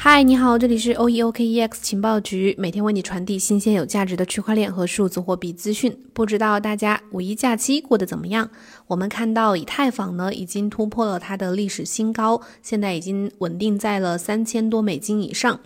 [0.00, 5.98] 嗨，你好，这里是 O E O K E X 情报局，每天为你传递新鲜有价值的区块链和数字货币资讯。
[6.12, 8.48] 不知道大家五一假期过得怎么样？
[8.86, 15.58] 我们看到以太坊呢已经突破了它的历史新高，现在已经稳定在了三千多美金以上。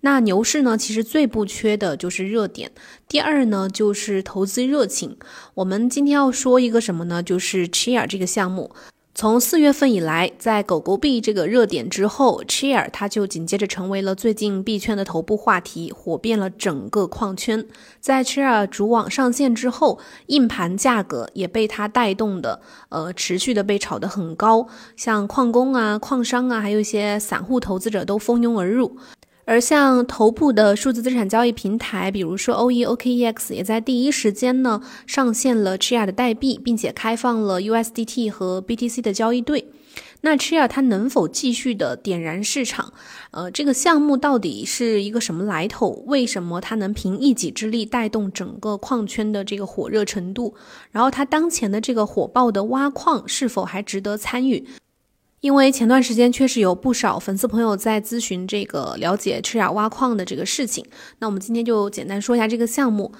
[0.00, 2.72] 那牛市呢，其实最不缺的就是热点，
[3.06, 5.16] 第二呢就是投资热情。
[5.54, 7.22] 我们今天要说一个什么呢？
[7.22, 8.72] 就是 Chia 这个项目。
[9.20, 17.66] 从四月份以来，在狗狗币这个热点之后，Chia 它就紧接着成为了最近币圈的头部话题，火遍了整个矿圈。
[17.98, 28.96] 在 Chia 主网上线之后，硬盘价格也被它带动的，呃，持续的被炒得很高，像矿工啊、矿商啊，还有一些散户投资者都蜂拥而入。
[29.48, 38.90] 而像头部的数字资产交易平台，比如说 O E O K E X，也在第一时间呢上线了 Chia 的代币，并且开放了 U S D T 和 B T
[38.90, 39.70] C 的交易对。
[40.20, 42.92] 那 Chia 它能否继续的点燃市场？
[43.30, 46.04] 呃，这个项目到底是一个什么来头？
[46.06, 50.52] 为什么它能凭一己之力带动整个矿圈的这个火热程度？
[50.90, 54.66] 然后它当前的这个火爆的挖矿是否还值得参与？
[55.40, 60.84] 因为前段时间确实有不少粉丝朋友在咨询这个了解 Chia 挖矿的这个事情，
[61.20, 63.12] 那我们今天就简单说一下这个项目。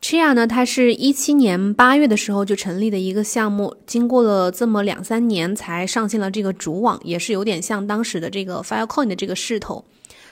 [0.00, 9.84] Chia 呢，它是一七年八月的时候就成立的一个项目，经过了这么两三年才上线了这个主网，也是有点像当时的这个 Filecoin 的这个势头。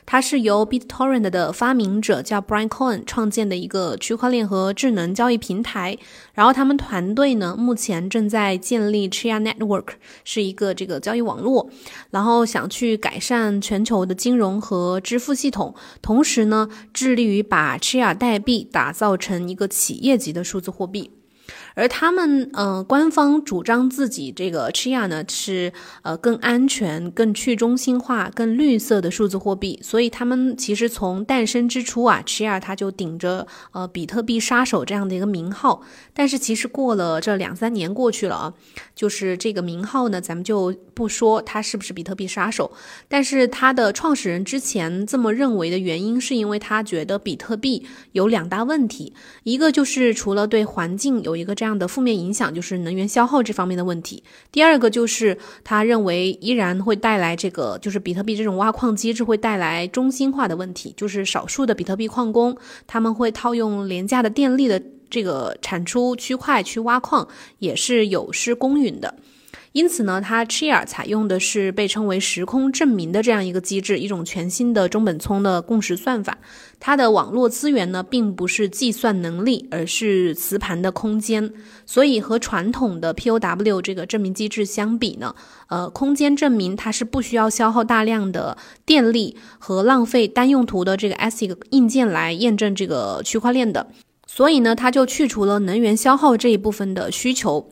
[0.06, 5.96] 它是由 BitTorrent 的发明者叫 Brian Cohen 创建的一个区块链和智能交易平台。
[6.34, 11.70] 然后他们团队呢，目前正在建立 Chia Network，是一个这个交易网络。
[12.10, 21.10] 然后想去改善全球的金融和支付系统，同时呢，致力于把 Chia 代币打造成一个企业级的数字货币。
[21.74, 25.72] 而他们，呃，官方主张自己这个 Chia 呢是，
[26.02, 29.80] 呃，更安全、更去中心化、更绿色的数字货币。
[29.82, 35.82] 所以他们其实从诞生之初啊，Chia 它就顶着呃比特币杀手这样的一个名号。
[36.12, 38.54] 但是其实过了这两三年过去了啊，
[38.94, 42.70] 就是这个名号呢，咱们就不说它是不是比特币杀手。
[43.08, 49.12] 但是它的创始人之前这么认为的原因，是因为他觉得比特币有两大问题，
[49.42, 51.63] 一个就是除了对环境有一个这。
[51.64, 54.22] 这样的负面影响就是能源消耗这方面的问题。
[54.52, 62.54] 第二个就是他认为依然会带来这个，就是比特币这种挖矿机制会带来中心化的问题，就是少数的比特币矿工
[62.86, 67.26] 他们会套用廉价的电力的这个产出区块去挖矿，
[67.60, 69.14] 也是有失公允的。
[69.74, 76.38] 因此呢，它 Cheer 采用的是被称为时空证明的这样一个机制，一种全新的中本聪的共识算法。
[76.78, 81.52] 它的网络资源呢，并不是计算能力，而是磁盘的空间。
[81.84, 85.34] 所以和传统的 POW 这个证明机制相比呢，
[85.68, 88.56] 呃，空间证明它是不需要消耗大量的
[88.86, 93.88] 电力和浪费单用途的这个 ASIC 硬件来验证这个区块链的。
[94.28, 97.68] 所以呢，它就去除了能源消耗这一部分的需求。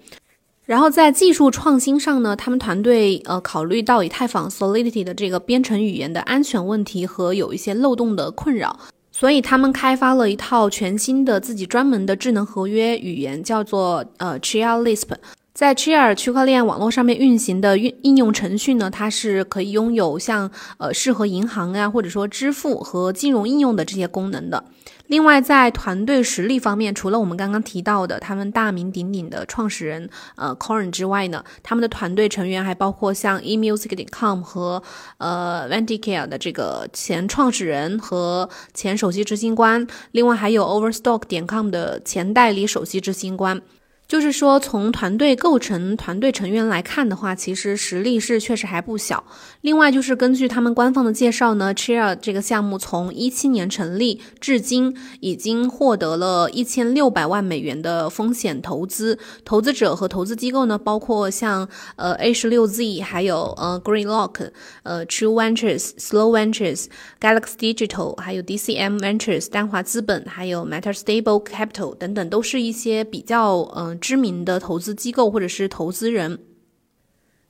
[0.64, 8.78] 然后在技术创新上呢，他们团队呃考虑到以太坊 Solidity 的这个编程语言的安全问题和有一些漏洞的困扰，
[9.10, 15.08] 所以他们开发了一套全新的自己专门的智能合约语言，叫做呃 Chia Lisp。
[15.52, 24.64] 在 Chia 区块链网络上面运行的运应用程序呢，它是可以拥有像呃适合银行啊或者说支付和金融应用的这些功能的。
[25.12, 34.82] 另外，在团队实力方面，除了我们刚刚提到的他们大名鼎鼎的创始人呃 Corin 之外呢，他们的团队成员还包括像 eMusic.com 和
[35.18, 43.60] 呃 Vanticare 的这个前创始人和前首席执行官，另外还有 Overstock.com 的前代理首席执行官。
[44.12, 49.24] 就是说，从团队构成、团队成员来看的话，其实实力是确实还不小。
[49.62, 59.18] 另外，就是根据他们官方的介绍呢，Chia 这个项目从一七年成立至今，已经获得了一千六百万美元的风险投资。
[59.46, 64.50] 投资者和投资机构呢，包括像呃 A 十六 Z，还有呃 Greenlock，
[64.82, 66.84] 呃 True Ventures、Slow Ventures、
[67.18, 73.98] Galaxy Digital，还有 DCM Ventures、丹华资本，还有 MetaStable Capital 等等，都是一些比较嗯。
[74.02, 76.40] 知名的投资机构或者是投资人。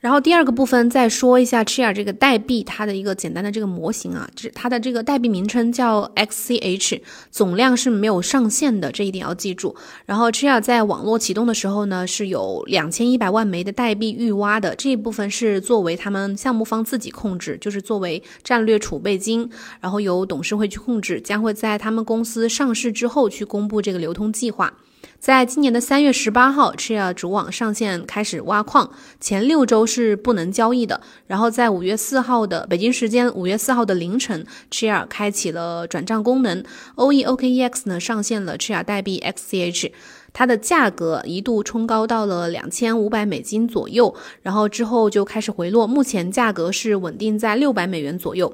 [0.00, 7.00] 然后第二个部分再说一下 Chia 这个代币，它的一个简单的这个模型啊，这它的这个代币名称叫 XCH，
[7.31, 9.76] 总量是没有上限的，这一点要记住。
[10.04, 19.49] 然后 Chia 在网络启动的时候呢，是有两千一百万枚的代币预挖的，这一部分是作为他们项目方自己控制，就是作为战略储备金，
[19.81, 24.75] 然后由董事会去控制，将会在他们公司上市之后去公布这个流通计划。
[25.22, 28.90] 在今年的三月十八号，Chia 主网上线开始挖矿，
[29.20, 31.00] 前六周是不能交易的。
[31.28, 36.64] 然后在五月四号的北京时间五月四号的凌晨，Chia 开启了转账功能
[36.96, 39.92] ，OEOKEX 呢上线了 Chia 代币 XCH。
[40.32, 48.52] 它的价格一度冲高到了两千五百美金左右，然后之后就开始回落，目前价格是稳定在六百美元左右。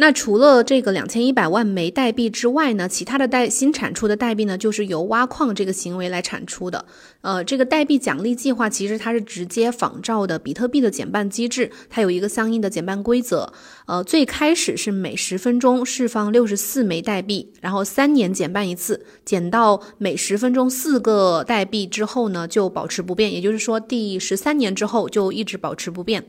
[0.00, 6.86] 那除了这个两千一百万枚代币之外呢，其他的代新产出的代币呢，就是由挖矿这个行为来产出的。
[7.20, 13.52] 呃，这个代币奖励计划其实它是直接仿照的比特币的减半机制，它有一个相应的减半规则。
[13.86, 23.30] 呃，最开始是每十分钟释放六十四枚代币，然后三年减半一次，减到每十分钟四个代币之后呢，就保持不变。
[23.30, 26.24] 也就是说，第十三年之后就一直保持不变。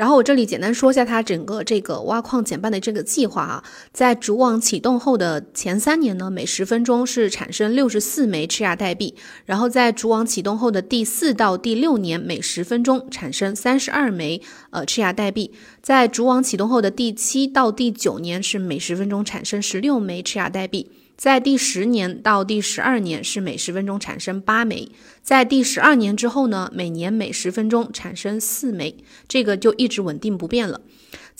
[0.00, 3.62] 然后我这里简单说一下它整个这个挖矿减半的这个计划啊，
[3.92, 9.14] 在主网启动后的前三年呢，每十分钟是产生六十四枚赤雅代币，
[9.44, 15.52] 然后在主网启动后的第四到第六年，每十分钟产生三十二枚呃赤雅代币，
[15.82, 20.90] 在主网启动后的第七到第九年是每十分钟产生十六枚赤雅代币。
[21.20, 24.88] 在第十年到第十二年是每十分钟产生八枚，
[25.22, 28.96] 在第十二年之后呢，每年每十分钟产生四枚，
[29.28, 30.80] 这个就一直稳定不变了。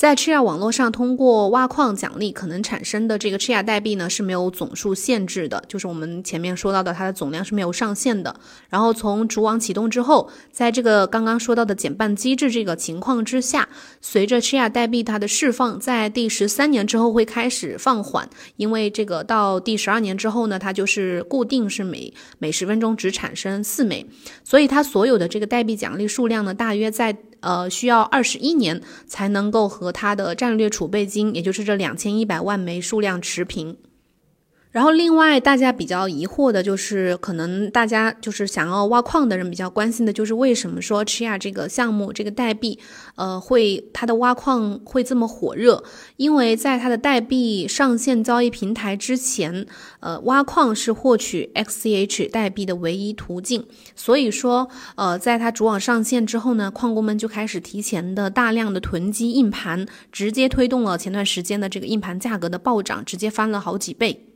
[0.01, 8.35] 在 Chia 网络上，通过挖矿奖励可能产生的这个 Chia 代币呢是没有总数限制的，就是我们前面说到的它的总量是没有上限的。
[8.71, 13.69] 然后从主网启动之后，在这个刚刚说到的减半机制这个情况之下，
[14.01, 18.27] 随着 Chia 代币它的释放，在第十三年之后会开始放缓，
[18.57, 24.07] 因为这个到第十二年之后呢，它就是固定是每每十分钟只产生四枚，
[24.45, 27.15] 所以它所有的这个代币奖励数量呢，大约在。
[27.41, 33.77] 呃，需要二十一年才能够和它的战略储备金，也就是这两千一百万枚数量持平。
[34.73, 42.79] 然后，另外大家比较疑惑的就是，可能大家就是想要挖矿的人比较关心的就是，为什么说 Chia 这个项目这个代币，
[43.17, 45.83] 呃，会它的挖矿会这么火热？
[46.17, 49.67] 因为在它的代币上线交易平台之前，
[49.99, 53.67] 呃，挖矿是获取 XCH 代币的唯一途径。
[53.97, 64.30] 所以说，呃，在它主网上线之后呢，矿工们就开始提前的大量的囤积硬盘，直接推动了前段时间的这个硬盘价格的暴涨，直接翻了好几倍。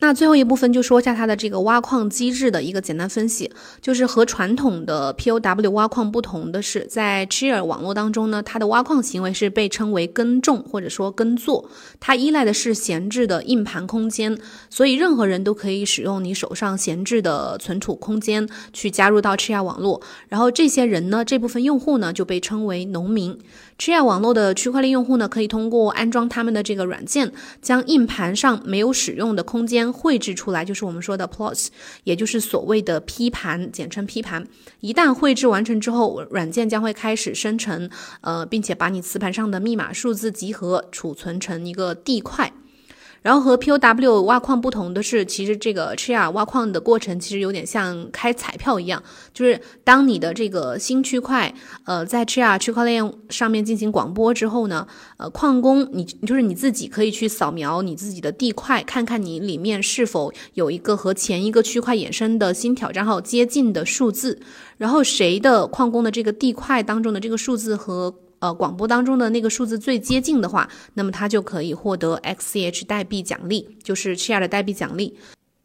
[0.00, 3.48] 那最后一部分就说一下它的这个挖矿机制的一个简单分析，
[3.80, 14.36] 就是和传统的 POW 挖矿不同的是，在 Chia 网络当中呢，它的挖矿行为是被称为耕种或者说耕作，它依赖的是闲置的硬盘空间，
[14.68, 23.38] 所以任何人都可以使用你手上闲置的存储空间去加入到 Chia 网络，然后这些人呢，这部分用户呢就被称为农民。
[23.78, 31.68] Chia 网络的区块链用户呢，可以通过安装他们的这个软件，将硬盘上没有使用的空间绘制出来，就是我们说的 plots，
[32.04, 34.46] 也就是所谓的 P 盘，简称 P 盘。
[34.80, 37.90] 一旦绘制完成之后，软件将会开始生成，
[38.22, 42.52] 呃，并且把你磁盘上的密码数字集合储存成一个地块。
[43.22, 49.02] 然后和 POW 挖矿不同的是，其实这个 Chia 挖矿的过程其实有点像开彩票一样，
[49.32, 51.54] 就是当你的这个新区块，
[51.84, 54.86] 呃，在 Chia 区块链上面进行广播之后呢，
[55.18, 64.40] 呃，矿工你就是你自己可以去扫描你自己的地块，看看你里面是否有一个和前一个区块衍生的新挑战号接近的数字，
[64.78, 68.12] 然后谁的矿工的这个地块当中的这个数字和。
[68.42, 75.16] 呃，广播当中的那个数字最接近的话，那么它就可以获得 XCH 代币奖励，就是 Share 的代币奖励。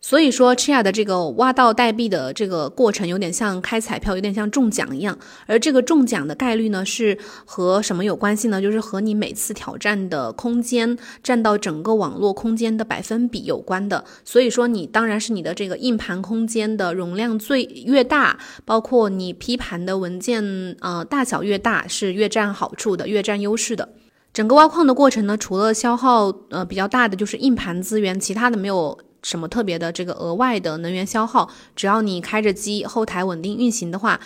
[0.07, 5.19] 所以说，Chia 的这个挖到代币的这个过程有点像开彩票，有点像中奖一样。
[5.47, 8.61] 而这个中奖的概率呢，是和什么有关系呢？
[8.61, 14.05] 就是和你每次挑战的空间占到整个网络空间的百分比有关的。
[14.23, 23.89] 所以说，你当然是你的这个硬盘空间的容量最越大，包括你 P 盘的文件呃大小越大，是越占好处的，越占优势的。
[24.31, 28.97] 整个挖矿的过程呢，除了消耗呃比较大的就是硬盘资源，其他的没有。
[29.23, 31.49] 什么特别的这个额外的能源消耗？
[31.75, 34.19] 只要你开着机，后台稳定运行的话，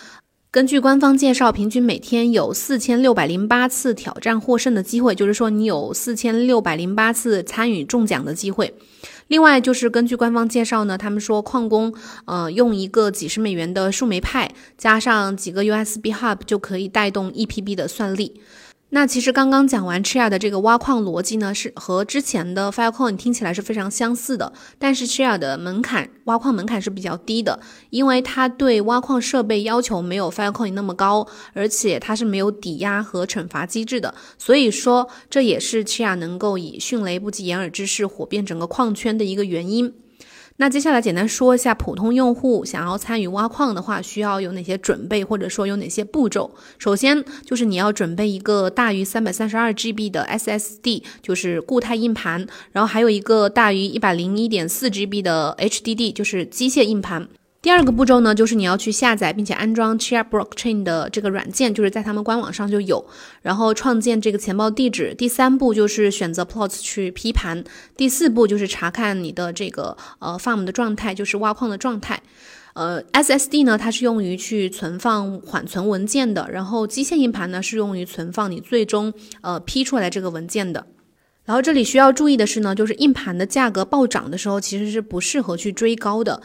[0.50, 8.74] 根据官方介绍，平均每天有四千六百零八次挑战获胜的机会，就是说你有四千六百零八次参与中奖的机会。
[9.28, 11.94] 另外就是根据官方介绍呢，他们说矿工
[12.26, 18.42] 呃用一个几十美元的树莓派加上几个 USB hub 就可以带动 EPB 的算力。
[18.94, 24.52] 那其实刚刚讲完 Chia 的这个挖矿逻辑呢，是和之前的 Filecoin 听起来是非常相似的。
[24.78, 27.58] 但是 Chia 的门槛挖矿门槛是比较低的，
[27.88, 34.14] 因为它对挖矿设备要求没有 Filecoin 那么高，而且它是没有抵押和惩罚机制的。
[34.36, 39.94] 所以说，这也是 Chia 能够以迅雷不及掩耳之势火遍整个矿圈的一个原因。
[40.56, 46.54] 那接下来简单说一下，普通用户想要参与挖矿的话，需要有哪些准备，或者说有哪些步骤？
[46.78, 57.28] 首先就是你要准备一个大于三百三十二 GB 的 SSD，就是固态硬盘，然后还有一个大于一百零一点四 GB 的 HDD，就是机械硬盘。
[57.62, 63.06] 第二个步骤呢，就是你要去下载并且安装 Chair Blockchain 的这个软件，就是在他们官网上就有，
[63.40, 65.14] 然后创建这个钱包地址。
[65.14, 67.62] 第三步就是选择 Plots 去批盘。
[67.96, 72.20] 第四步就是查看你的这个呃 Farm 的状态，就是挖矿的状态。
[72.74, 80.88] 呃，SSD 呢，它是用于去存放缓存文件的，然后机械硬盘呢是用于存放你最终呃批出来这个文件的。
[81.44, 86.42] 然后这里需要注意的是呢，就是硬盘的价格暴涨的时候，其实是不适合去追高的。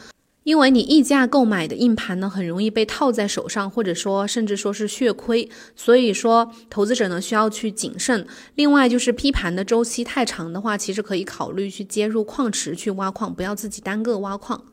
[0.48, 8.26] 因为你溢价购买的硬盘呢，很容易被套在手上，或者说甚至说是血亏，所以说投资者呢需要去谨慎。
[8.56, 14.64] 另外就是批盘的周期太长的话，其实可以考虑去接入矿池去挖矿，不要自己单个挖矿。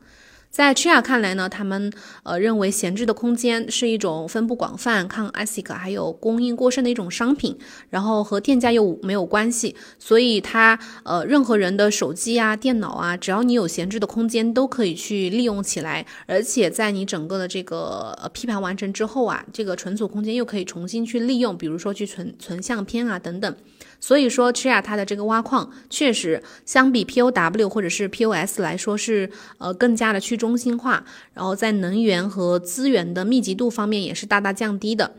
[0.55, 1.91] 在 Chia 看来呢，他们
[2.23, 7.57] 呃认为闲置的空间是一种分布广泛、抗 ASIC 还有供应过剩的一种商品，
[7.89, 23.53] 然后和店家又没有关系，所以它呃任何人的手机啊、电脑啊，只要你有闲置的空间，都可以去利用起来，而且在你整个的这个呃批盘完成之后啊，这个存储空间又可以重新去利用，比如说去存存相片啊等等。
[24.07, 35.15] 所以说，Chia 它的这个挖矿确实相比 POW 或者是 POS 来说是呃更加的去中心化，然后在能源和资源的密集度方面也是大大降低的。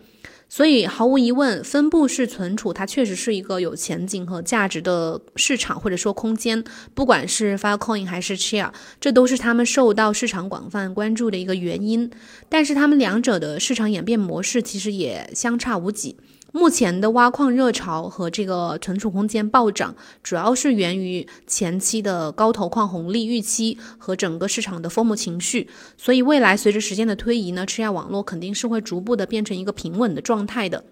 [0.49, 6.63] 所以毫无疑问，分布式存储它确实是一个有前景和价值的市场或者说空间。
[6.95, 12.09] 不管是 Filecoin 还是 Chia，这都是他们受到市场广泛关注的一个原因。
[12.49, 16.15] 但是他们两者的市场演变模式其实也相差无几。
[16.57, 25.69] 目前的挖矿热潮和这个存储空间暴涨，主要是源于前期的高投矿红利预期和整个市场的 FOMO 情绪。
[25.99, 30.87] 所以未来随着时间的推移呢，Chia 网络肯定是会逐步的变成一个平稳的状态的。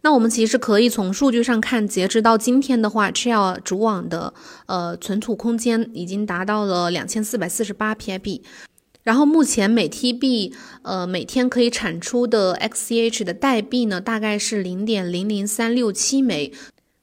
[0.00, 4.34] 那我们其实可以从数据上看，截止到今天的话，Chia 主网的
[4.66, 8.42] 呃存储空间已经达到了两千四百四十八 PIB。
[9.02, 10.52] 然后目前每 TB，
[10.82, 16.52] 呃，每天可以产出的 XCH 的代币呢，大概是零点零零三六七枚。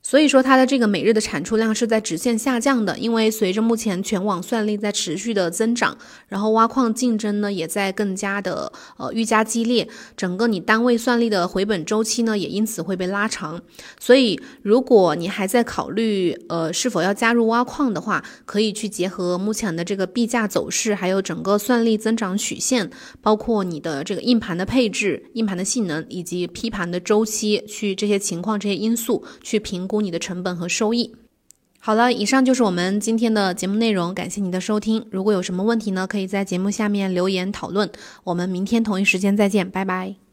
[0.08, 5.98] 所以说它的这个每日的产出量是在直线下降的，因为随着目前全网算力在持续的增长，
[6.28, 13.60] 然后挖矿竞争呢也在更加的呃愈加激烈，整个你单位算力的回本周期呢也因此会被拉长。
[14.00, 22.92] 所以如果你还在考虑呃是否要加入挖矿的话，可以去结合目前的这个币价走势，还有整个算力增长曲线，
[23.24, 29.95] 包括你的这个硬盘的配置、硬盘的性能以及批盘的周期，去这些情况这些因素去评估。
[30.02, 31.16] 你的成本和收益。
[31.80, 35.06] 好了，以上就是我们今天的节目内容，感谢您的收听。
[35.12, 37.90] 如果有什么问题呢，可以在节目下面留言讨论。
[38.24, 40.25] 我们明天同一时间再见，拜拜。